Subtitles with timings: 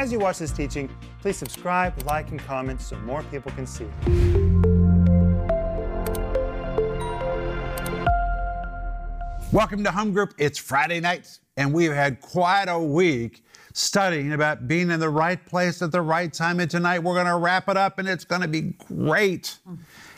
[0.00, 0.88] As you watch this teaching,
[1.20, 3.84] please subscribe, like, and comment so more people can see.
[9.52, 10.32] Welcome to Home Group.
[10.38, 13.44] It's Friday night, and we've had quite a week
[13.74, 16.60] studying about being in the right place at the right time.
[16.60, 19.58] And tonight we're going to wrap it up, and it's going to be great.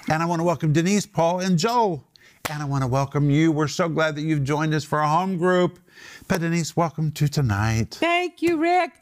[0.09, 2.05] And I want to welcome Denise, Paul, and Joe.
[2.49, 3.51] And I want to welcome you.
[3.51, 5.81] We're so glad that you've joined us for a home group.
[6.29, 7.97] But Denise, welcome to tonight.
[7.99, 8.93] Thank you, Rick.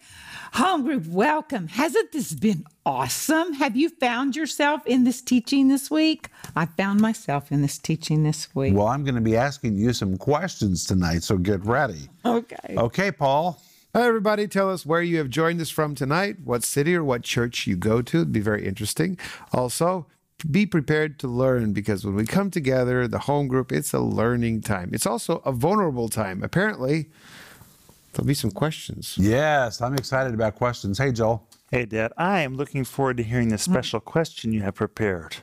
[0.54, 1.68] Home group, welcome.
[1.68, 3.52] Hasn't this been awesome?
[3.54, 6.28] Have you found yourself in this teaching this week?
[6.56, 8.74] I found myself in this teaching this week.
[8.74, 12.08] Well, I'm going to be asking you some questions tonight, so get ready.
[12.24, 12.74] Okay.
[12.76, 13.62] Okay, Paul.
[13.94, 14.48] Hi, everybody.
[14.48, 17.76] Tell us where you have joined us from tonight, what city or what church you
[17.76, 18.18] go to.
[18.18, 19.18] It'd be very interesting.
[19.52, 20.06] Also,
[20.50, 24.62] be prepared to learn because when we come together, the home group, it's a learning
[24.62, 24.90] time.
[24.92, 26.42] It's also a vulnerable time.
[26.42, 27.08] Apparently,
[28.12, 29.16] there'll be some questions.
[29.18, 30.98] Yes, I'm excited about questions.
[30.98, 31.46] Hey, Joel.
[31.70, 35.36] Hey, Dad, I am looking forward to hearing the special question you have prepared.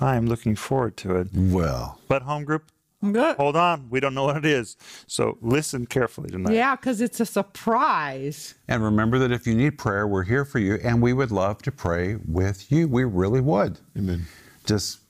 [0.00, 1.28] I am looking forward to it.
[1.34, 2.64] Well, But, home group,
[3.00, 3.36] Good.
[3.36, 3.88] hold on.
[3.90, 4.76] We don't know what it is.
[5.06, 6.54] So listen carefully tonight.
[6.54, 8.54] Yeah, because it's a surprise.
[8.68, 11.62] And remember that if you need prayer, we're here for you, and we would love
[11.62, 12.88] to pray with you.
[12.88, 13.78] We really would.
[13.96, 14.24] Amen.
[14.66, 15.00] Just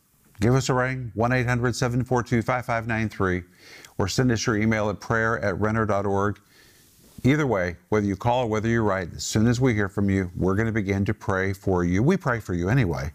[0.41, 3.43] give us a ring, 1 800 742 5593,
[3.99, 6.39] or send us your email at prayer at renner.org.
[7.27, 10.11] Either way, whether you call or whether you write, as soon as we hear from
[10.11, 12.03] you, we're going to begin to pray for you.
[12.03, 13.11] We pray for you anyway.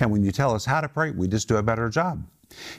[0.00, 2.24] And when you tell us how to pray, we just do a better job.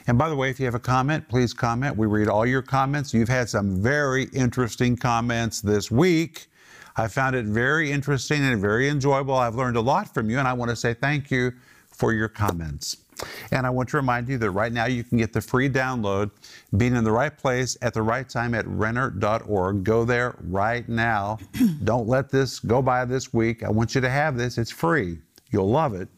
[0.06, 1.96] And by the way, if you have a comment, please comment.
[1.96, 3.14] We read all your comments.
[3.14, 6.48] You've had some very interesting comments this week.
[6.96, 9.34] I found it very interesting and very enjoyable.
[9.34, 11.52] I've learned a lot from you, and I want to say thank you
[11.90, 12.98] for your comments.
[13.52, 16.30] And I want to remind you that right now you can get the free download,
[16.76, 19.84] Being in the Right Place at the Right Time at Renner.org.
[19.84, 21.38] Go there right now.
[21.84, 23.62] Don't let this go by this week.
[23.62, 24.58] I want you to have this.
[24.58, 25.18] It's free.
[25.50, 26.08] You'll love it.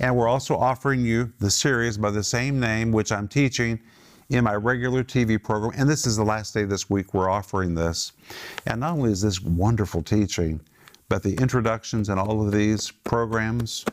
[0.00, 3.80] And we're also offering you the series by the same name, which I'm teaching
[4.30, 5.72] in my regular TV program.
[5.76, 8.12] And this is the last day this week we're offering this.
[8.66, 10.60] And not only is this wonderful teaching,
[11.08, 13.84] but the introductions and all of these programs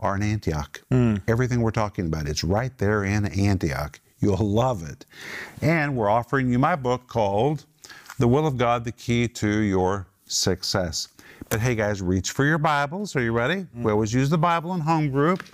[0.00, 0.80] are in Antioch.
[0.90, 1.16] Hmm.
[1.26, 4.00] Everything we're talking about, it's right there in Antioch.
[4.20, 5.06] You'll love it.
[5.62, 7.66] And we're offering you my book called
[8.18, 11.08] The Will of God, the Key to Your Success.
[11.50, 13.16] But hey, guys, reach for your Bibles.
[13.16, 13.60] Are you ready?
[13.60, 13.82] Hmm.
[13.82, 15.44] We always use the Bible in home group.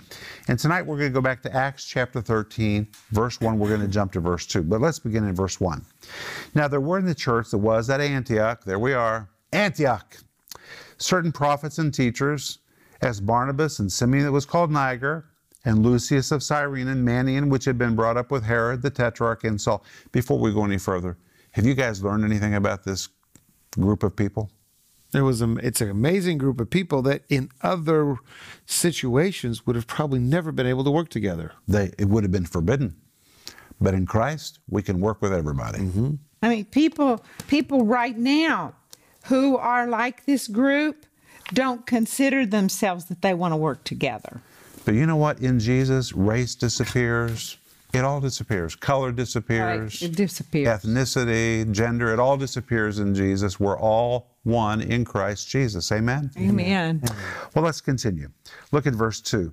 [0.47, 3.57] And tonight we're going to go back to Acts chapter 13, verse 1.
[3.57, 4.63] We're going to jump to verse 2.
[4.63, 5.85] But let's begin in verse 1.
[6.53, 10.17] Now, there were in the church that was at Antioch, there we are, Antioch,
[10.97, 12.59] certain prophets and teachers,
[13.01, 15.25] as Barnabas and Simeon that was called Niger,
[15.65, 19.43] and Lucius of Cyrene and Manaen, which had been brought up with Herod the Tetrarch
[19.43, 19.83] and Saul.
[20.11, 21.17] Before we go any further,
[21.51, 23.09] have you guys learned anything about this
[23.79, 24.51] group of people?
[25.11, 28.17] There was a, it's an amazing group of people that in other
[28.65, 31.53] situations would have probably never been able to work together.
[31.67, 32.95] They, it would have been forbidden.
[33.79, 35.79] But in Christ, we can work with everybody.
[35.79, 36.15] Mm-hmm.
[36.41, 38.73] I mean, people people right now
[39.25, 41.05] who are like this group
[41.53, 44.41] don't consider themselves that they want to work together.
[44.83, 45.39] But you know what?
[45.39, 47.57] In Jesus, race disappears.
[47.93, 48.75] It all disappears.
[48.75, 50.01] Color disappears.
[50.01, 50.09] Right?
[50.09, 50.67] It disappears.
[50.67, 53.59] Ethnicity, gender, it all disappears in Jesus.
[53.59, 55.91] We're all one in Christ Jesus.
[55.91, 56.29] Amen?
[56.37, 57.01] Amen.
[57.53, 58.29] Well, let's continue.
[58.71, 59.51] Look at verse 2.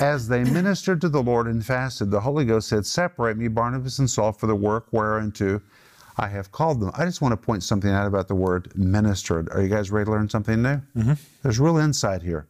[0.00, 3.98] As they ministered to the Lord and fasted, the Holy Ghost said, Separate me, Barnabas
[3.98, 5.60] and Saul, for the work whereunto
[6.16, 6.90] I have called them.
[6.94, 9.48] I just want to point something out about the word ministered.
[9.50, 10.80] Are you guys ready to learn something new?
[10.96, 11.12] Mm-hmm.
[11.42, 12.46] There's real insight here.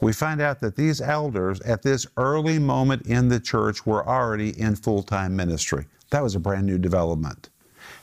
[0.00, 4.58] We find out that these elders at this early moment in the church were already
[4.58, 5.86] in full time ministry.
[6.10, 7.50] That was a brand new development.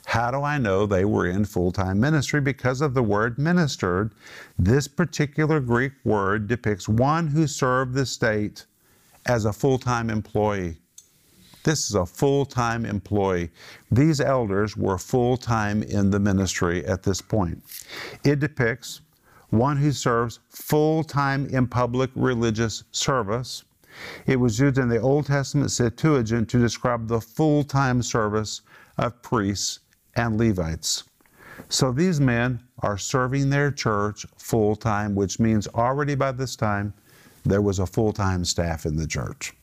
[0.06, 2.40] How do I know they were in full time ministry?
[2.40, 4.14] Because of the word ministered.
[4.58, 8.66] This particular Greek word depicts one who served the state
[9.26, 10.78] as a full time employee.
[11.68, 13.52] This is a full time employee.
[13.92, 17.62] These elders were full time in the ministry at this point.
[18.24, 19.02] It depicts
[19.50, 23.66] one who serves full time in public religious service.
[24.26, 28.62] It was used in the Old Testament Septuagint to describe the full time service
[28.98, 29.80] of priests
[30.16, 31.04] and Levites.
[31.68, 36.94] So these men are serving their church full time, which means already by this time
[37.44, 39.54] there was a full time staff in the church.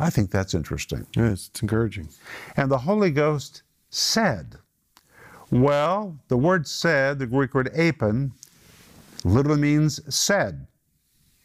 [0.00, 1.06] I think that's interesting.
[1.16, 2.08] Yes, it's encouraging.
[2.56, 4.56] And the Holy Ghost said,
[5.50, 8.32] well, the word said, the Greek word eipen,
[9.24, 10.66] literally means said.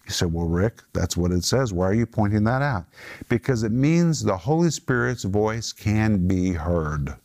[0.05, 1.71] You say, well, Rick, that's what it says.
[1.71, 2.85] Why are you pointing that out?
[3.29, 7.15] Because it means the Holy Spirit's voice can be heard.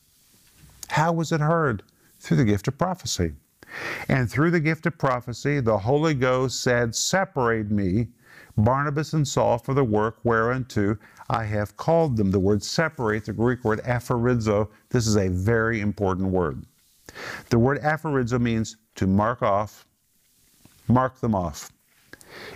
[0.88, 1.82] How was it heard?
[2.20, 3.32] Through the gift of prophecy.
[4.08, 8.08] And through the gift of prophecy, the Holy Ghost said, Separate me,
[8.56, 10.98] Barnabas and Saul, for the work whereunto
[11.30, 12.30] I have called them.
[12.30, 16.64] The word separate, the Greek word aphorizo, this is a very important word.
[17.50, 19.86] The word aphorizo means to mark off,
[20.88, 21.70] mark them off.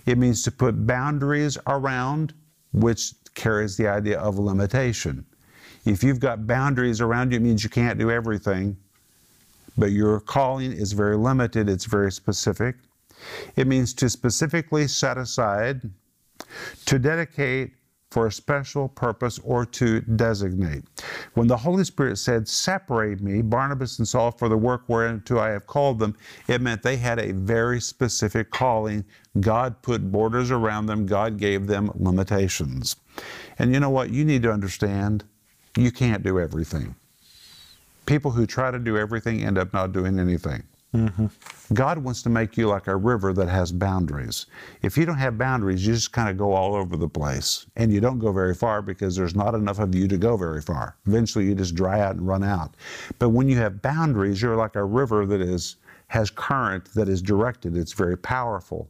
[0.07, 2.35] It means to put boundaries around,
[2.73, 5.25] which carries the idea of limitation.
[5.85, 8.77] If you've got boundaries around you, it means you can't do everything,
[9.77, 12.77] but your calling is very limited, it's very specific.
[13.57, 15.89] It means to specifically set aside,
[16.87, 17.73] to dedicate
[18.11, 20.85] for a special purpose or to designate.
[21.35, 25.51] When the Holy Spirit said, Separate me, Barnabas and Saul, for the work whereunto I
[25.51, 26.17] have called them,
[26.47, 29.05] it meant they had a very specific calling.
[29.41, 32.97] God put borders around them, God gave them limitations.
[33.59, 34.11] And you know what?
[34.11, 35.25] You need to understand
[35.77, 36.95] you can't do everything.
[38.07, 40.63] People who try to do everything end up not doing anything.
[40.95, 41.27] Mm-hmm.
[41.75, 44.47] God wants to make you like a river that has boundaries.
[44.81, 47.93] If you don't have boundaries, you just kind of go all over the place and
[47.93, 50.97] you don't go very far because there's not enough of you to go very far.
[51.07, 52.75] Eventually, you just dry out and run out.
[53.19, 55.77] But when you have boundaries, you're like a river that is
[56.07, 57.77] has current that is directed.
[57.77, 58.89] It's very powerful.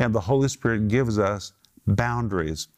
[0.00, 1.52] And the Holy Spirit gives us
[1.86, 2.68] boundaries.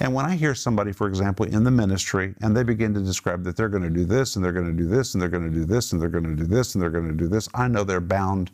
[0.00, 3.44] And when I hear somebody, for example, in the ministry, and they begin to describe
[3.44, 5.50] that they're going to do this, and they're going to do this, and they're going
[5.50, 7.48] to do this, and they're going to do this, and they're going to do this,
[7.54, 8.50] I know they're bound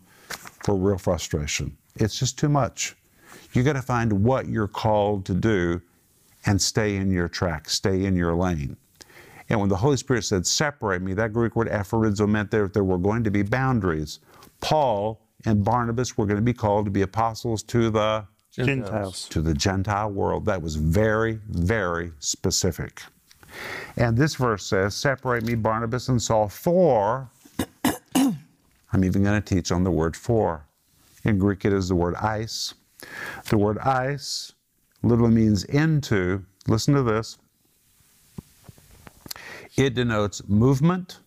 [0.64, 1.76] for real frustration.
[1.96, 2.96] It's just too much.
[3.52, 5.80] You got to find what you're called to do
[6.44, 8.76] and stay in your track, stay in your lane.
[9.48, 12.84] And when the Holy Spirit said, separate me, that Greek word aphorizo meant that there
[12.84, 14.18] were going to be boundaries.
[14.60, 18.26] Paul and Barnabas were going to be called to be apostles to the
[18.64, 19.28] Gentiles.
[19.28, 20.46] to the Gentile world.
[20.46, 23.02] That was very, very specific.
[23.96, 27.30] And this verse says, Separate me, Barnabas and Saul, for.
[28.14, 30.66] I'm even going to teach on the word for.
[31.24, 32.74] In Greek, it is the word eis.
[33.50, 34.52] The word eis
[35.02, 36.44] literally means into.
[36.68, 37.38] Listen to this.
[39.76, 41.18] It denotes movement,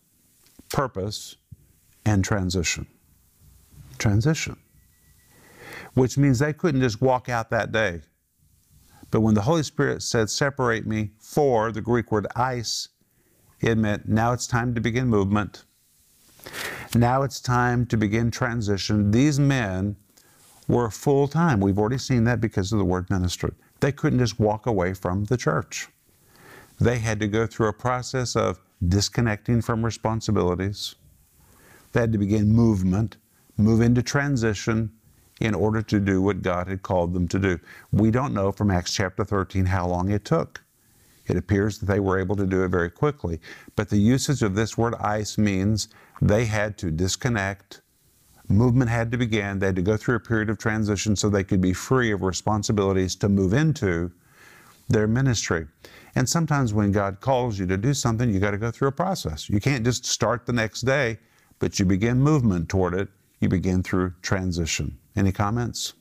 [0.69, 1.35] purpose,
[2.05, 2.87] and transition.
[3.99, 4.57] Transition
[5.93, 8.01] which means they couldn't just walk out that day.
[9.11, 12.89] But when the Holy Spirit said, Separate me for the Greek word eis,
[13.59, 15.65] it meant now it's time to begin movement.
[16.95, 19.11] Now it's time to begin transition.
[19.11, 19.95] These men
[20.67, 21.59] were full time.
[21.59, 23.51] We've already seen that because of the word ministry.
[23.79, 25.87] They couldn't just walk away from the church.
[26.79, 30.95] They had to go through a process of disconnecting from responsibilities.
[31.91, 33.17] They had to begin movement,
[33.57, 34.91] move into transition,
[35.39, 37.59] in order to do what God had called them to do.
[37.91, 40.61] We don't know from Acts chapter 13 how long it took.
[41.27, 43.39] It appears that they were able to do it very quickly.
[43.75, 45.87] But the usage of this word eis means
[46.21, 47.81] they had to disconnect,
[48.49, 51.43] movement had to begin, they had to go through a period of transition so they
[51.43, 54.11] could be free of responsibilities to move into
[54.89, 55.67] their ministry.
[56.15, 58.91] And sometimes when God calls you to do something, you got to go through a
[58.91, 59.49] process.
[59.49, 61.19] You can't just start the next day,
[61.59, 63.07] but you begin movement toward it.
[63.39, 64.97] You begin through transition.
[65.15, 65.93] Any comments?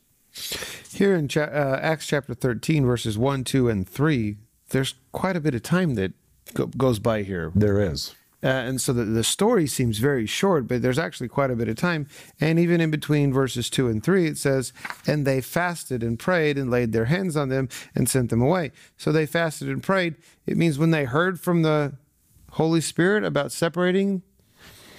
[0.91, 4.37] Here in uh, Acts chapter 13, verses 1, 2, and 3,
[4.69, 6.13] there's quite a bit of time that
[6.53, 7.51] go- goes by here.
[7.55, 8.15] There is.
[8.41, 11.67] Uh, and so the, the story seems very short, but there's actually quite a bit
[11.67, 12.07] of time.
[12.39, 14.71] And even in between verses 2 and 3, it says,
[15.05, 18.71] And they fasted and prayed and laid their hands on them and sent them away.
[18.95, 20.15] So they fasted and prayed.
[20.45, 21.93] It means when they heard from the
[22.51, 24.23] Holy Spirit about separating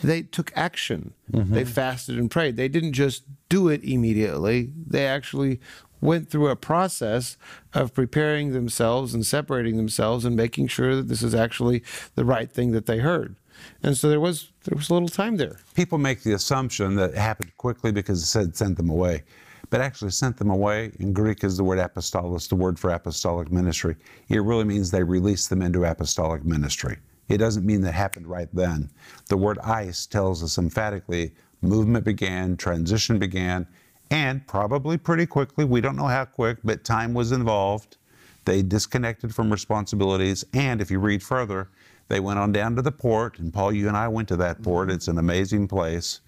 [0.02, 1.14] they took action.
[1.32, 1.54] Mm-hmm.
[1.54, 2.56] They fasted and prayed.
[2.56, 4.70] They didn't just do it immediately.
[4.86, 5.60] They actually
[6.00, 7.36] went through a process
[7.74, 11.82] of preparing themselves and separating themselves and making sure that this is actually
[12.14, 13.36] the right thing that they heard.
[13.82, 15.58] And so there was there was a little time there.
[15.74, 19.22] People make the assumption that it happened quickly because it said sent them away.
[19.68, 23.52] But actually sent them away in Greek is the word apostolos, the word for apostolic
[23.52, 23.96] ministry.
[24.28, 26.98] It really means they released them into apostolic ministry.
[27.30, 28.90] It doesn't mean that happened right then.
[29.28, 31.32] The word eis tells us emphatically
[31.62, 33.66] movement began, transition began,
[34.10, 37.96] and probably pretty quickly, we don't know how quick, but time was involved.
[38.44, 41.70] They disconnected from responsibilities, and if you read further,
[42.08, 44.62] they went on down to the port, and Paul, you and I went to that
[44.62, 44.88] port.
[44.88, 44.96] Mm-hmm.
[44.96, 46.20] It's an amazing place.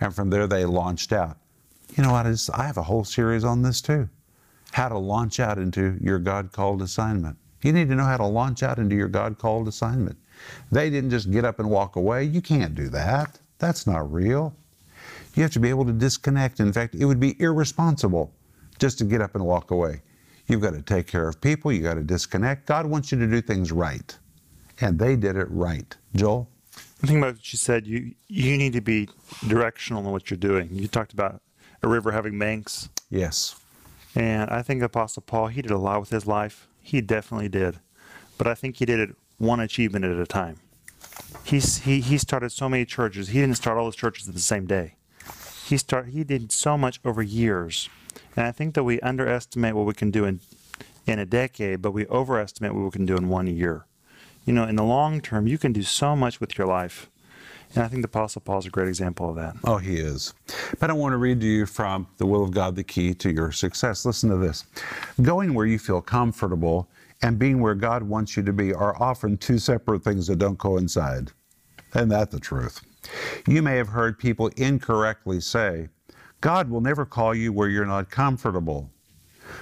[0.00, 1.38] And from there, they launched out.
[1.96, 2.26] You know what?
[2.26, 4.08] I, just, I have a whole series on this too
[4.72, 7.36] how to launch out into your God called assignment.
[7.62, 10.18] You need to know how to launch out into your God called assignment.
[10.72, 12.24] They didn't just get up and walk away.
[12.24, 13.38] You can't do that.
[13.58, 14.54] That's not real.
[15.34, 16.60] You have to be able to disconnect.
[16.60, 18.32] In fact, it would be irresponsible
[18.78, 20.02] just to get up and walk away.
[20.46, 21.72] You've got to take care of people.
[21.72, 22.66] You've got to disconnect.
[22.66, 24.16] God wants you to do things right.
[24.80, 25.96] And they did it right.
[26.14, 26.48] Joel?
[27.02, 27.86] I think about what you said.
[27.86, 29.08] You you need to be
[29.46, 30.68] directional in what you're doing.
[30.72, 31.40] You talked about
[31.82, 33.56] a river having banks, Yes.
[34.14, 36.66] and I think Apostle Paul he did a lot with his life.
[36.80, 37.78] He definitely did,
[38.38, 40.58] but I think he did it one achievement at a time.
[41.44, 43.28] He's, he he started so many churches.
[43.28, 44.94] He didn't start all his churches at the same day.
[45.66, 47.88] He start he did so much over years,
[48.36, 50.40] and I think that we underestimate what we can do in
[51.06, 53.84] in a decade, but we overestimate what we can do in one year.
[54.46, 57.10] You know, in the long term, you can do so much with your life.
[57.74, 59.56] And I think the Apostle Paul is a great example of that.
[59.64, 60.32] Oh, he is.
[60.78, 63.32] But I want to read to you from The Will of God, the Key to
[63.32, 64.04] Your Success.
[64.04, 64.64] Listen to this.
[65.20, 66.88] Going where you feel comfortable
[67.24, 70.58] and being where God wants you to be are often two separate things that don't
[70.58, 71.32] coincide.
[71.94, 72.82] Isn't that the truth?
[73.48, 75.88] You may have heard people incorrectly say,
[76.42, 78.90] God will never call you where you're not comfortable.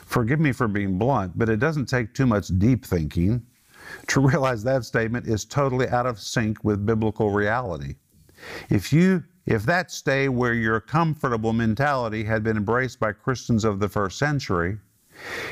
[0.07, 3.47] Forgive me for being blunt, but it doesn't take too much deep thinking
[4.09, 7.95] to realize that statement is totally out of sync with biblical reality.
[8.71, 13.79] If you if that stay where you're comfortable mentality had been embraced by Christians of
[13.79, 14.79] the first century,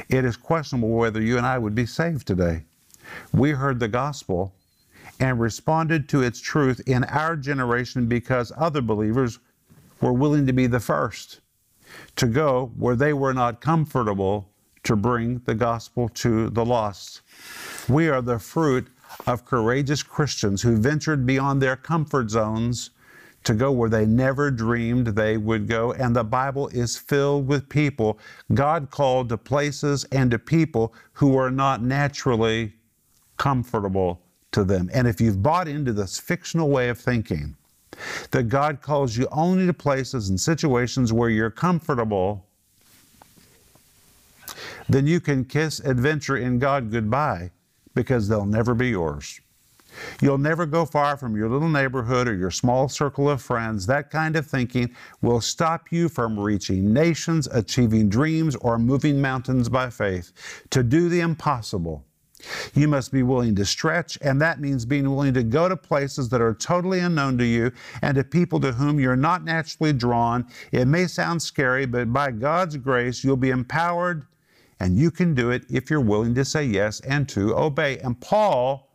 [0.08, 2.64] it is questionable whether you and I would be saved today.
[3.32, 4.54] We heard the gospel
[5.18, 9.38] and responded to its truth in our generation because other believers
[10.00, 11.40] were willing to be the first
[12.16, 14.48] to go where they were not comfortable
[14.82, 17.20] to bring the gospel to the lost.
[17.88, 18.88] We are the fruit
[19.26, 22.90] of courageous Christians who ventured beyond their comfort zones
[23.44, 25.92] to go where they never dreamed they would go.
[25.92, 28.18] And the Bible is filled with people
[28.52, 32.74] God called to places and to people who are not naturally
[33.36, 34.20] comfortable
[34.52, 34.90] to them.
[34.92, 37.56] And if you've bought into this fictional way of thinking,
[38.30, 42.46] that God calls you only to places and situations where you're comfortable,
[44.88, 47.50] then you can kiss adventure in God goodbye
[47.94, 49.40] because they'll never be yours.
[50.20, 53.86] You'll never go far from your little neighborhood or your small circle of friends.
[53.86, 59.68] That kind of thinking will stop you from reaching nations, achieving dreams, or moving mountains
[59.68, 60.32] by faith.
[60.70, 62.04] To do the impossible,
[62.74, 66.28] you must be willing to stretch, and that means being willing to go to places
[66.30, 67.70] that are totally unknown to you
[68.02, 70.46] and to people to whom you're not naturally drawn.
[70.72, 74.26] It may sound scary, but by God's grace, you'll be empowered,
[74.78, 77.98] and you can do it if you're willing to say yes and to obey.
[77.98, 78.89] And Paul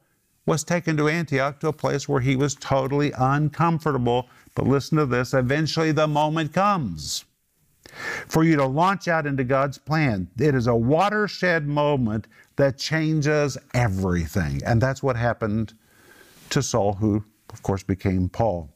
[0.45, 4.29] was taken to Antioch to a place where he was totally uncomfortable.
[4.53, 7.25] But listen to this eventually the moment comes
[8.27, 10.27] for you to launch out into God's plan.
[10.39, 14.61] It is a watershed moment that changes everything.
[14.65, 15.73] And that's what happened
[16.49, 18.69] to Saul, who, of course, became Paul.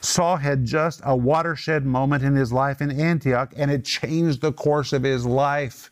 [0.00, 4.52] Saul had just a watershed moment in his life in Antioch, and it changed the
[4.52, 5.90] course of his life.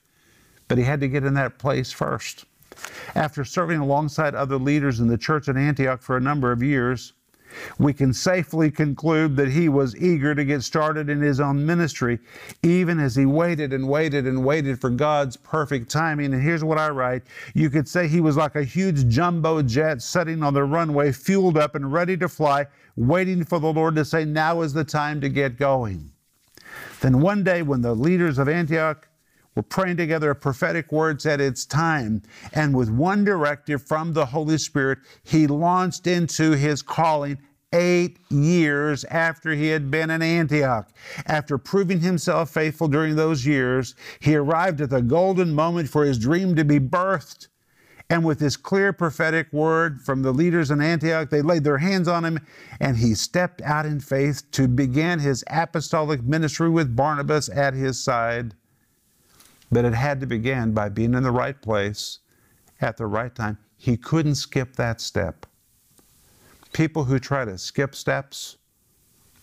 [0.68, 2.44] But he had to get in that place first.
[3.14, 7.12] After serving alongside other leaders in the church at Antioch for a number of years,
[7.78, 12.18] we can safely conclude that he was eager to get started in his own ministry,
[12.62, 16.32] even as he waited and waited and waited for God's perfect timing.
[16.32, 17.22] And here's what I write
[17.54, 21.58] you could say he was like a huge jumbo jet sitting on the runway, fueled
[21.58, 25.20] up and ready to fly, waiting for the Lord to say, Now is the time
[25.20, 26.10] to get going.
[27.00, 29.08] Then one day, when the leaders of Antioch
[29.54, 32.22] we're praying together prophetic word at it's time.
[32.52, 37.38] And with one directive from the Holy Spirit, he launched into his calling
[37.72, 40.90] eight years after he had been in Antioch.
[41.26, 46.18] After proving himself faithful during those years, he arrived at the golden moment for his
[46.18, 47.48] dream to be birthed.
[48.10, 52.08] And with this clear prophetic word from the leaders in Antioch, they laid their hands
[52.08, 52.40] on him
[52.78, 58.02] and he stepped out in faith to begin his apostolic ministry with Barnabas at his
[58.02, 58.54] side.
[59.72, 62.18] But it had to begin by being in the right place
[62.82, 63.56] at the right time.
[63.78, 65.46] He couldn't skip that step.
[66.74, 68.58] People who try to skip steps,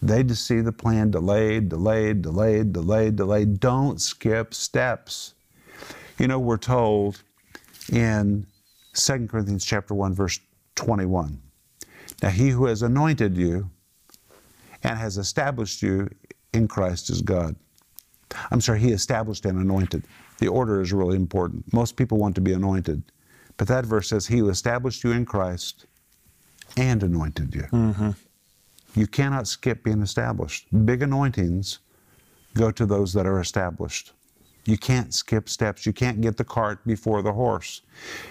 [0.01, 3.59] they just see the plan delayed, delayed, delayed, delayed, delayed.
[3.59, 5.33] Don't skip steps.
[6.19, 7.24] You know, we're told
[7.91, 8.45] in
[8.93, 10.39] 2 Corinthians chapter 1, verse
[10.75, 11.41] 21.
[12.21, 13.69] Now he who has anointed you
[14.83, 16.09] and has established you
[16.53, 17.55] in Christ is God.
[18.51, 20.03] I'm sorry, he established and anointed.
[20.39, 21.71] The order is really important.
[21.74, 23.03] Most people want to be anointed.
[23.57, 25.86] But that verse says, He who established you in Christ
[26.77, 27.63] and anointed you.
[27.63, 28.12] Mm-hmm.
[28.95, 30.67] You cannot skip being established.
[30.86, 31.79] Big anointings
[32.55, 34.13] go to those that are established.
[34.65, 35.86] You can't skip steps.
[35.86, 37.81] You can't get the cart before the horse.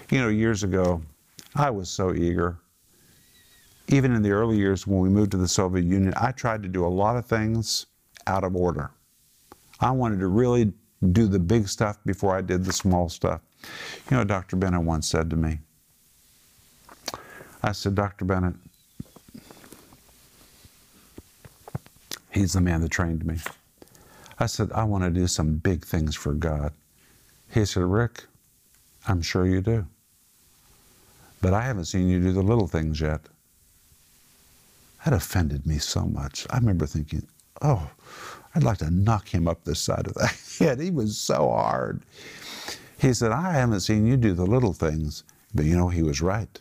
[0.09, 1.01] You know, years ago,
[1.55, 2.57] I was so eager.
[3.87, 6.69] Even in the early years when we moved to the Soviet Union, I tried to
[6.69, 7.87] do a lot of things
[8.27, 8.91] out of order.
[9.79, 10.73] I wanted to really
[11.11, 13.41] do the big stuff before I did the small stuff.
[14.09, 14.55] You know, Dr.
[14.55, 15.59] Bennett once said to me,
[17.61, 18.25] I said, Dr.
[18.25, 18.55] Bennett,
[22.31, 23.37] He's the man that trained me.
[24.39, 26.71] I said, I want to do some big things for God.
[27.51, 28.25] He said, Rick,
[29.07, 29.85] I'm sure you do.
[31.41, 33.21] But I haven't seen you do the little things yet.
[35.03, 36.45] That offended me so much.
[36.49, 37.27] I remember thinking,
[37.61, 37.89] oh,
[38.55, 40.27] I'd like to knock him up the side of the
[40.59, 40.79] head.
[40.79, 42.01] He was so hard.
[42.99, 45.23] He said, I haven't seen you do the little things.
[45.53, 46.59] But you know, he was right.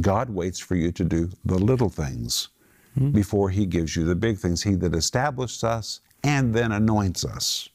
[0.00, 2.48] God waits for you to do the little things
[2.94, 3.10] hmm.
[3.10, 4.62] before he gives you the big things.
[4.62, 7.68] He that established us and then anoints us.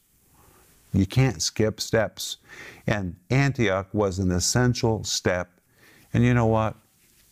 [0.92, 2.38] You can't skip steps.
[2.86, 5.50] And Antioch was an essential step.
[6.14, 6.76] And you know what?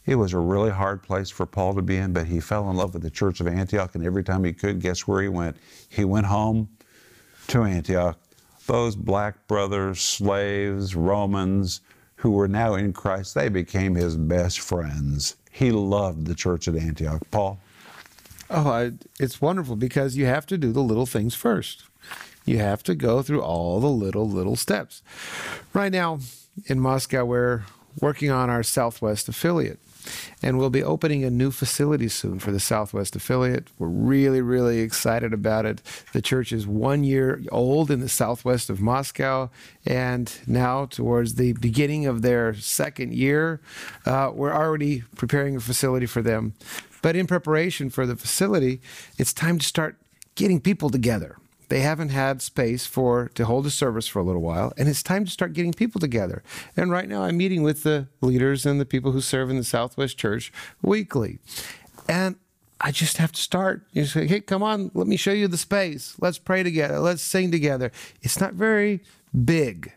[0.06, 2.76] It was a really hard place for Paul to be in, but he fell in
[2.76, 5.56] love with the church of Antioch, and every time he could, guess where he went?
[5.88, 6.68] He went home
[7.49, 8.18] to Antioch.
[8.66, 11.80] Those black brothers, slaves, Romans,
[12.16, 15.37] who were now in Christ, they became his best friends.
[15.50, 17.23] He loved the church at Antioch.
[17.30, 17.58] Paul?
[18.50, 21.84] Oh, I, it's wonderful because you have to do the little things first.
[22.44, 25.02] You have to go through all the little, little steps.
[25.73, 26.18] Right now
[26.66, 27.64] in Moscow, we're
[28.00, 29.78] working on our Southwest affiliate.
[30.42, 33.68] And we'll be opening a new facility soon for the Southwest affiliate.
[33.78, 35.82] We're really, really excited about it.
[36.12, 39.50] The church is one year old in the southwest of Moscow,
[39.87, 43.61] and now towards the beginning of their second year,
[44.06, 46.54] uh, we're already preparing a facility for them.
[47.02, 48.80] But in preparation for the facility,
[49.18, 49.96] it's time to start
[50.34, 51.37] getting people together
[51.68, 55.02] they haven't had space for to hold a service for a little while and it's
[55.02, 56.42] time to start getting people together
[56.76, 59.64] and right now i'm meeting with the leaders and the people who serve in the
[59.64, 60.52] southwest church
[60.83, 61.38] weekly
[62.09, 62.37] and
[62.80, 65.56] i just have to start you say hey come on let me show you the
[65.56, 67.90] space let's pray together let's sing together
[68.23, 69.00] it's not very
[69.44, 69.92] big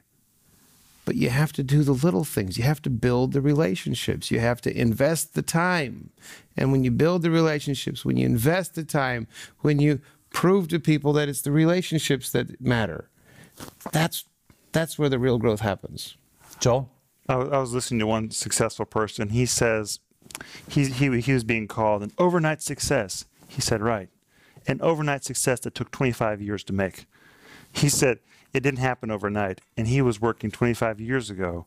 [1.07, 2.57] but you have to do the little things.
[2.57, 4.29] You have to build the relationships.
[4.29, 6.09] You have to invest the time.
[6.57, 9.25] And when you build the relationships, when you invest the time,
[9.62, 13.10] when you prove to people that it's the relationships that matter.
[13.91, 14.25] That's
[14.72, 16.17] that's where the real growth happens.
[16.60, 16.91] Joel?
[17.27, 19.30] I, I was listening to one successful person.
[19.30, 19.99] He says
[20.67, 23.25] he, he, he was being called an overnight success.
[23.47, 24.10] He said, right.
[24.67, 27.06] An overnight success that took 25 years to make.
[27.71, 28.19] He said
[28.54, 29.62] it didn't happen overnight.
[29.75, 31.65] And he was working 25 years ago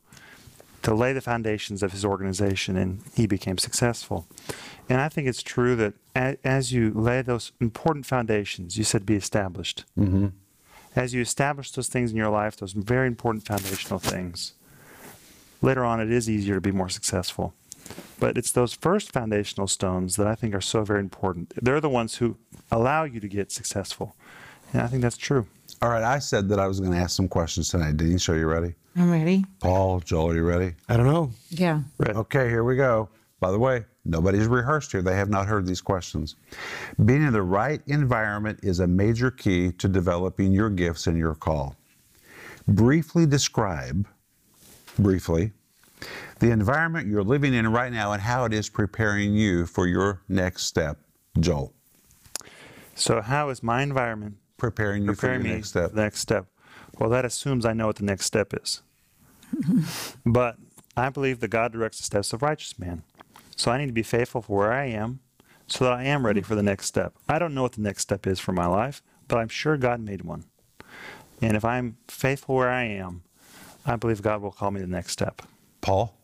[0.82, 4.26] to lay the foundations of his organization, and he became successful.
[4.88, 5.94] And I think it's true that
[6.44, 9.84] as you lay those important foundations, you said be established.
[9.98, 10.28] Mm-hmm.
[10.96, 14.54] As you establish those things in your life, those very important foundational things,
[15.62, 17.54] later on it is easier to be more successful.
[18.18, 21.52] But it's those first foundational stones that I think are so very important.
[21.62, 22.36] They're the ones who
[22.70, 24.16] allow you to get successful.
[24.72, 25.46] And I think that's true.
[25.82, 27.96] All right, I said that I was going to ask some questions tonight.
[27.96, 28.74] Denise, are you ready?
[28.96, 29.44] I'm ready.
[29.60, 30.74] Paul, Joel, are you ready?
[30.88, 31.30] I don't know.
[31.50, 31.82] Yeah.
[31.98, 32.16] Right.
[32.16, 33.08] Okay, here we go.
[33.38, 35.00] By the way, nobody's rehearsed here.
[35.00, 36.36] They have not heard these questions.
[37.04, 41.34] Being in the right environment is a major key to developing your gifts and your
[41.34, 41.76] call.
[42.68, 44.06] Briefly describe,
[44.98, 45.52] briefly,
[46.40, 50.22] the environment you're living in right now and how it is preparing you for your
[50.28, 50.98] next step.
[51.38, 51.72] Joel,
[52.96, 55.92] So, how is my environment preparing you preparing for me your next step.
[55.92, 56.46] the next step?
[57.00, 58.82] Well, that assumes I know what the next step is.
[60.26, 60.56] but
[60.96, 63.02] I believe that God directs the steps of righteous man.
[63.56, 65.20] So I need to be faithful for where I am
[65.66, 67.14] so that I am ready for the next step.
[67.28, 70.00] I don't know what the next step is for my life, but I'm sure God
[70.00, 70.44] made one.
[71.42, 73.22] And if I'm faithful where I am,
[73.86, 75.42] I believe God will call me the next step.
[75.80, 76.14] Paul,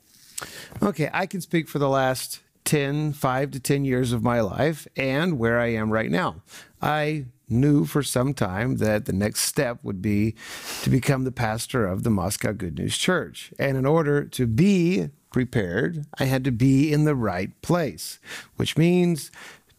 [0.83, 4.87] Okay, I can speak for the last 10, 5 to 10 years of my life
[4.97, 6.43] and where I am right now.
[6.83, 10.35] I knew for some time that the next step would be
[10.83, 13.53] to become the pastor of the Moscow Good News Church.
[13.59, 18.19] And in order to be prepared, I had to be in the right place,
[18.57, 19.31] which means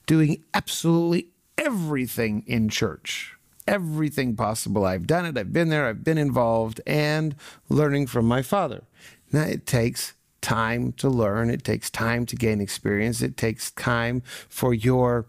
[0.06, 1.28] doing absolutely
[1.58, 3.36] everything in church.
[3.68, 4.86] Everything possible.
[4.86, 7.36] I've done it, I've been there, I've been involved, and
[7.68, 8.84] learning from my father.
[9.34, 11.50] Now, it takes time to learn.
[11.50, 13.22] It takes time to gain experience.
[13.22, 15.26] It takes time for your,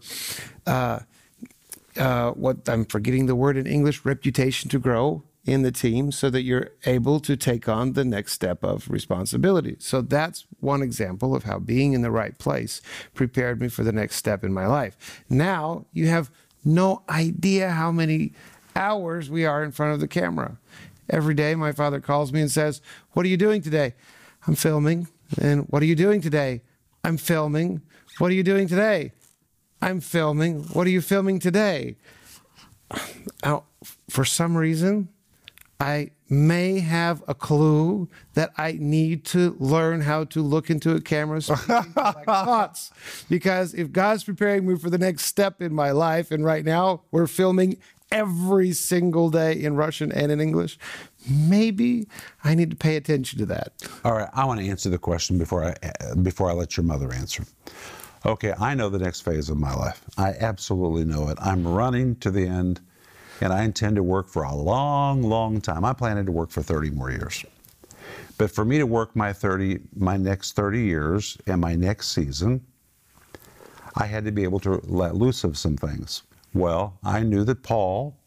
[0.65, 0.99] uh,
[1.99, 6.29] uh, what I'm forgetting the word in English, reputation to grow in the team so
[6.29, 9.75] that you're able to take on the next step of responsibility.
[9.79, 12.81] So that's one example of how being in the right place
[13.13, 15.23] prepared me for the next step in my life.
[15.29, 16.29] Now you have
[16.63, 18.33] no idea how many
[18.75, 20.57] hours we are in front of the camera.
[21.09, 22.81] Every day, my father calls me and says,
[23.11, 23.95] What are you doing today?
[24.45, 25.07] I'm filming.
[25.41, 26.61] And what are you doing today?
[27.03, 27.81] I'm filming.
[28.19, 29.13] What are you doing today?
[29.81, 30.63] I'm filming.
[30.73, 31.95] What are you filming today?
[33.43, 33.63] Now,
[34.09, 35.09] for some reason,
[35.79, 41.01] I may have a clue that I need to learn how to look into a
[41.01, 42.91] camera like thoughts.
[43.29, 47.03] Because if God's preparing me for the next step in my life, and right now
[47.11, 47.77] we're filming
[48.11, 50.77] every single day in Russian and in English,
[51.29, 52.07] maybe
[52.43, 53.73] I need to pay attention to that.
[54.03, 57.13] All right, I want to answer the question before I before I let your mother
[57.13, 57.45] answer.
[58.25, 60.03] Okay, I know the next phase of my life.
[60.17, 61.37] I absolutely know it.
[61.41, 62.81] I'm running to the end,
[63.39, 65.85] and I intend to work for a long, long time.
[65.85, 67.45] I plan to work for 30 more years.
[68.37, 72.65] But for me to work my 30, my next 30 years and my next season,
[73.95, 76.23] I had to be able to let loose of some things.
[76.53, 78.17] Well, I knew that Paul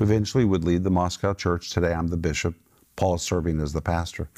[0.00, 1.70] eventually would lead the Moscow church.
[1.70, 2.54] Today I'm the bishop.
[2.96, 4.28] Paul is serving as the pastor.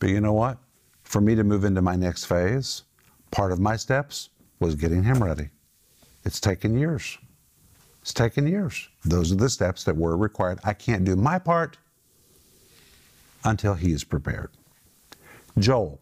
[0.00, 0.58] But you know what?
[1.04, 2.82] For me to move into my next phase,
[3.30, 5.48] part of my steps was getting him ready.
[6.24, 7.18] It's taken years.
[8.02, 8.88] It's taken years.
[9.04, 10.60] Those are the steps that were required.
[10.64, 11.78] I can't do my part
[13.44, 14.50] until he is prepared.
[15.58, 16.00] Joel.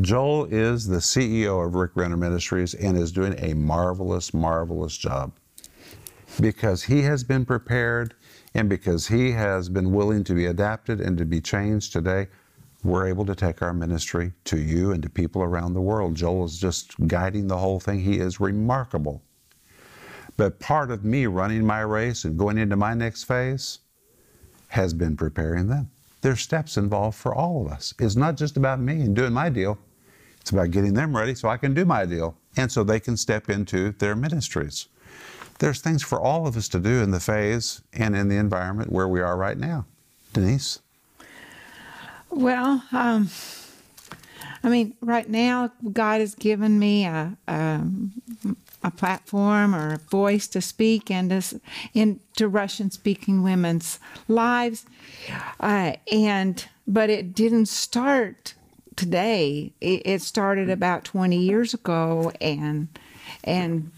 [0.00, 5.32] Joel is the CEO of Rick Renner Ministries and is doing a marvelous, marvelous job
[6.40, 8.14] because he has been prepared
[8.54, 12.28] and because he has been willing to be adapted and to be changed today,
[12.88, 16.14] we're able to take our ministry to you and to people around the world.
[16.14, 18.00] Joel is just guiding the whole thing.
[18.00, 19.22] He is remarkable.
[20.36, 23.78] But part of me running my race and going into my next phase
[24.68, 25.90] has been preparing them.
[26.20, 27.94] There's steps involved for all of us.
[27.98, 29.78] It's not just about me and doing my deal.
[30.40, 33.16] It's about getting them ready so I can do my deal and so they can
[33.16, 34.88] step into their ministries
[35.58, 38.92] there's things for all of us to do in the phase and in the environment
[38.92, 39.86] where we are right now.
[40.32, 40.80] Denise?
[42.36, 43.30] Well, um,
[44.62, 47.80] I mean, right now, God has given me a, a,
[48.84, 51.58] a platform or a voice to speak into,
[51.94, 54.84] into Russian speaking women's lives.
[55.58, 58.52] Uh, and, but it didn't start
[58.96, 59.72] today.
[59.80, 62.88] It, it started about 20 years ago and,
[63.44, 63.92] and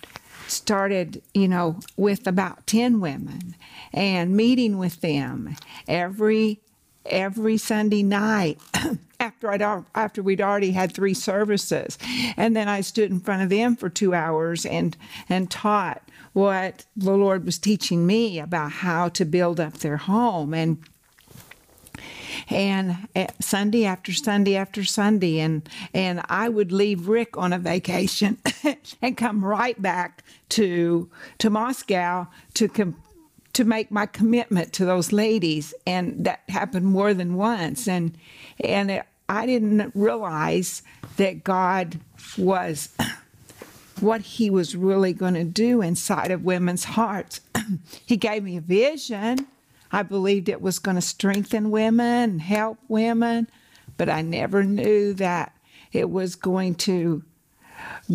[0.47, 3.57] started, you know, with about 10 women
[3.93, 5.57] and meeting with them
[5.89, 6.61] every
[7.09, 8.59] every Sunday night
[9.21, 9.63] after I'd
[9.95, 11.99] after we'd already had three services.
[12.37, 14.97] And then I stood in front of them for 2 hours and
[15.29, 20.55] and taught what the Lord was teaching me about how to build up their home
[20.55, 20.79] and
[22.51, 27.59] and eh, Sunday after Sunday after Sunday, and and I would leave Rick on a
[27.59, 28.39] vacation
[29.03, 32.97] and come right back to to Moscow to com-
[33.59, 38.17] to make my commitment to those ladies, and that happened more than once, and
[38.61, 40.83] and it, I didn't realize
[41.17, 42.01] that God
[42.37, 42.89] was
[44.01, 47.41] what he was really going to do inside of women's hearts.
[48.07, 49.47] he gave me a vision
[49.91, 53.49] I believed it was going to strengthen women help women,
[53.97, 55.55] but I never knew that
[55.93, 57.23] it was going to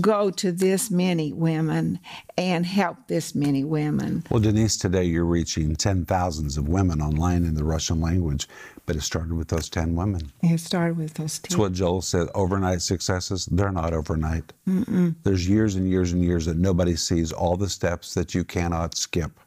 [0.01, 1.99] go to this many women
[2.37, 4.23] and help this many women.
[4.29, 8.47] Well, Denise, today you're reaching ten thousands of women online in the Russian language,
[8.85, 10.31] but it started with those 10 women.
[10.41, 11.45] It started with those 10.
[11.45, 14.51] It's what Joel said overnight successes, they're not overnight.
[14.67, 15.15] Mm-mm.
[15.23, 18.95] There's years and years and years that nobody sees all the steps that you cannot
[18.95, 19.39] skip.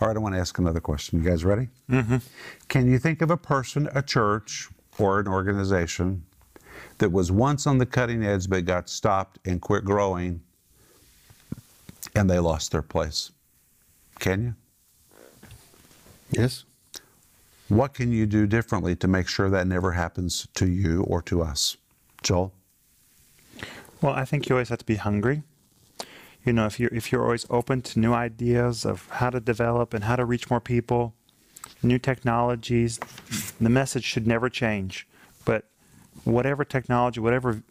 [0.00, 1.22] All right, I want to ask another question.
[1.22, 1.68] You guys ready?
[1.90, 2.16] Mm-hmm.
[2.68, 6.24] Can you think of a person, a church, or an organization
[6.98, 10.40] that was once on the cutting edge but got stopped and quit growing
[12.14, 13.30] and they lost their place?
[14.18, 14.54] Can you?
[16.30, 16.64] Yes.
[17.68, 21.42] What can you do differently to make sure that never happens to you or to
[21.42, 21.76] us?
[22.22, 22.52] Joel?
[24.00, 25.42] Well, I think you always have to be hungry
[26.48, 29.92] you know, if you're if you're always open to new ideas of how to develop
[29.92, 31.14] and how to reach more people,
[31.82, 32.98] new technologies,
[33.60, 35.06] the message should never change.
[36.24, 37.62] Whatever technology, whatever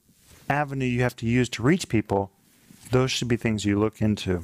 [0.50, 2.32] avenue you have to use to reach people,
[2.92, 4.44] those should be things you look into.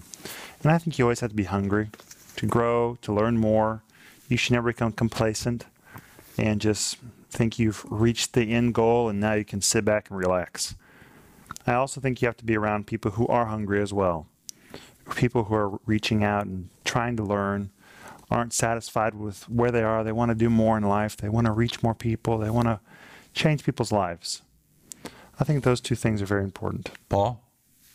[0.62, 1.90] And I think you always have to be hungry
[2.36, 3.84] to grow, to learn more.
[4.28, 5.66] You should never become complacent
[6.38, 6.98] and just
[7.30, 10.76] think you've reached the end goal and now you can sit back and relax.
[11.66, 14.28] I also think you have to be around people who are hungry as well.
[15.16, 17.72] People who are reaching out and trying to learn,
[18.34, 20.04] aren't satisfied with where they are.
[20.04, 21.16] They want to do more in life.
[21.16, 22.38] They want to reach more people.
[22.38, 22.80] They want to
[23.34, 24.42] change people's lives.
[25.40, 26.92] I think those two things are very important.
[27.10, 27.42] Paul?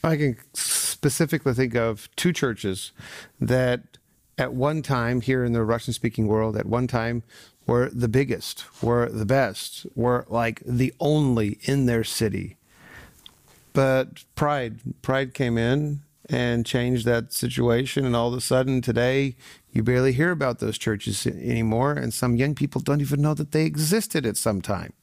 [0.03, 2.93] I can specifically think of two churches
[3.41, 3.99] that
[4.37, 7.23] at one time here in the Russian speaking world, at one time
[7.67, 12.59] were the biggest, were the best, were like the only in their city
[13.79, 18.05] but pride, pride came in and changed that situation.
[18.05, 19.37] And all of a sudden, today,
[19.71, 23.53] You barely hear about those churches anymore, and some young people don't even know that
[23.53, 24.95] they existed at some time.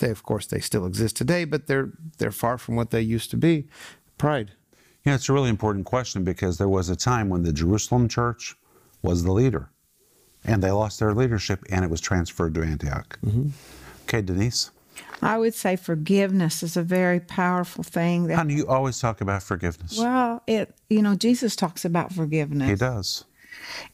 [0.00, 3.30] They, of course, they still exist today, but they're they're far from what they used
[3.30, 3.68] to be.
[4.18, 4.52] Pride.
[5.04, 8.54] Yeah, it's a really important question because there was a time when the Jerusalem church
[9.02, 9.70] was the leader,
[10.44, 13.18] and they lost their leadership, and it was transferred to Antioch.
[13.24, 13.48] Mm-hmm.
[14.04, 14.70] Okay, Denise,
[15.22, 18.26] I would say forgiveness is a very powerful thing.
[18.26, 19.98] That, honey, you always talk about forgiveness.
[19.98, 22.68] well, it you know Jesus talks about forgiveness.
[22.68, 23.24] he does.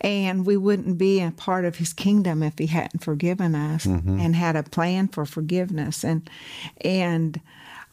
[0.01, 4.21] And we wouldn't be a part of his kingdom if he hadn't forgiven us mm-hmm.
[4.21, 6.05] and had a plan for forgiveness.
[6.05, 6.29] And
[6.81, 7.41] and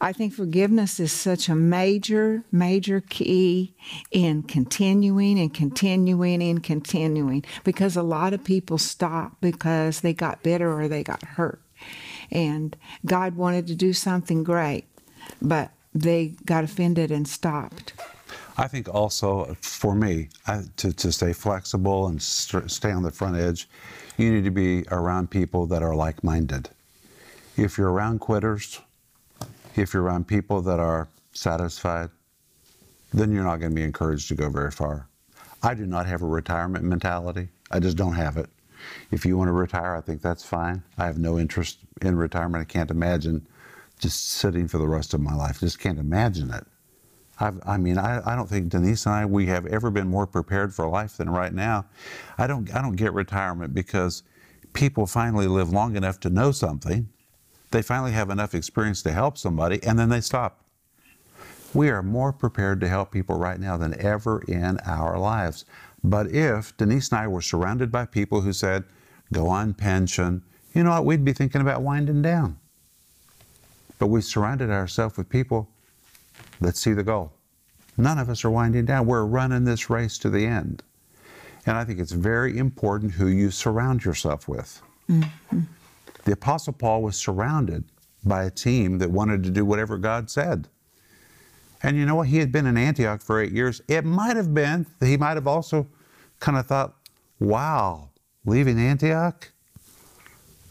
[0.00, 3.74] I think forgiveness is such a major, major key
[4.10, 10.42] in continuing and continuing and continuing because a lot of people stop because they got
[10.42, 11.62] bitter or they got hurt.
[12.30, 14.84] And God wanted to do something great,
[15.40, 17.92] but they got offended and stopped.
[18.56, 23.10] I think also for me, I, to, to stay flexible and st- stay on the
[23.10, 23.68] front edge,
[24.16, 26.68] you need to be around people that are like minded.
[27.56, 28.80] If you're around quitters,
[29.74, 32.10] if you're around people that are satisfied,
[33.12, 35.08] then you're not going to be encouraged to go very far.
[35.62, 37.48] I do not have a retirement mentality.
[37.70, 38.50] I just don't have it.
[39.10, 40.82] If you want to retire, I think that's fine.
[40.98, 42.62] I have no interest in retirement.
[42.62, 43.46] I can't imagine
[43.98, 45.60] just sitting for the rest of my life.
[45.60, 46.66] Just can't imagine it.
[47.40, 50.26] I've, I mean, I, I don't think Denise and I we have ever been more
[50.26, 51.86] prepared for life than right now.
[52.38, 54.22] I don't I don't get retirement because
[54.72, 57.08] people finally live long enough to know something.
[57.70, 60.60] They finally have enough experience to help somebody, and then they stop.
[61.72, 65.64] We are more prepared to help people right now than ever in our lives.
[66.04, 68.84] But if Denise and I were surrounded by people who said,
[69.32, 70.42] "Go on pension,"
[70.72, 71.04] you know what?
[71.04, 72.58] We'd be thinking about winding down.
[73.98, 75.68] But we surrounded ourselves with people
[76.64, 77.30] Let's see the goal.
[77.98, 79.06] None of us are winding down.
[79.06, 80.82] We're running this race to the end.
[81.66, 84.80] And I think it's very important who you surround yourself with.
[85.10, 85.60] Mm-hmm.
[86.24, 87.84] The Apostle Paul was surrounded
[88.24, 90.68] by a team that wanted to do whatever God said.
[91.82, 92.28] And you know what?
[92.28, 93.82] He had been in Antioch for eight years.
[93.86, 95.86] It might have been, he might have also
[96.40, 96.94] kind of thought,
[97.38, 98.08] wow,
[98.46, 99.52] leaving Antioch?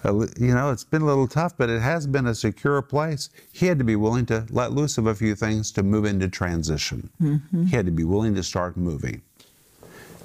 [0.05, 3.29] Uh, You know, it's been a little tough, but it has been a secure place.
[3.51, 6.27] He had to be willing to let loose of a few things to move into
[6.27, 7.09] transition.
[7.19, 9.21] He had to be willing to start moving.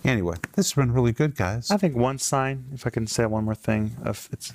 [0.05, 1.71] Anyway, this has been really good, guys.
[1.71, 4.53] I think one sign, if I can say one more thing, of it's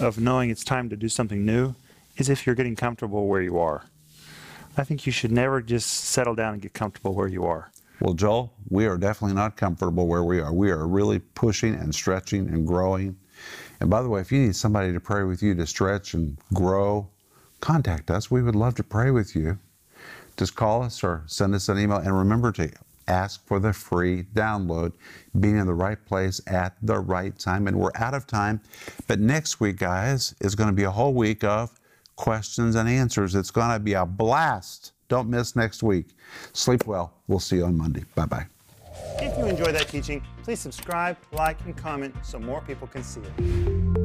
[0.00, 1.74] of knowing it's time to do something new,
[2.16, 3.84] is if you're getting comfortable where you are.
[4.76, 7.70] I think you should never just settle down and get comfortable where you are.
[8.00, 10.52] Well, Joel, we are definitely not comfortable where we are.
[10.52, 13.16] We are really pushing and stretching and growing.
[13.82, 16.38] And by the way, if you need somebody to pray with you to stretch and
[16.54, 17.08] grow,
[17.58, 18.30] contact us.
[18.30, 19.58] We would love to pray with you.
[20.36, 21.98] Just call us or send us an email.
[21.98, 22.70] And remember to
[23.08, 24.92] ask for the free download,
[25.40, 27.66] being in the right place at the right time.
[27.66, 28.60] And we're out of time.
[29.08, 31.80] But next week, guys, is going to be a whole week of
[32.14, 33.34] questions and answers.
[33.34, 34.92] It's going to be a blast.
[35.08, 36.06] Don't miss next week.
[36.52, 37.14] Sleep well.
[37.26, 38.04] We'll see you on Monday.
[38.14, 38.46] Bye bye.
[39.20, 43.20] If you enjoy that teaching, please subscribe, like, and comment so more people can see
[43.20, 44.01] it.